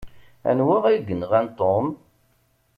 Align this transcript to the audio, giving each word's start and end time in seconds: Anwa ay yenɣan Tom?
Anwa 0.49 0.75
ay 0.87 0.99
yenɣan 1.07 1.47
Tom? 1.57 1.85